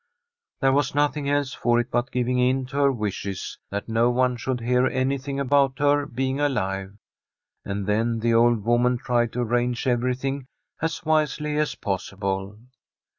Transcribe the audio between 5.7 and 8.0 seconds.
her being alive. And